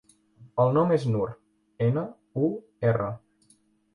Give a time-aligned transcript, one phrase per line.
[0.63, 1.27] El nom és Nur:
[1.87, 2.05] ena,
[2.47, 2.49] u,
[2.93, 3.13] erra.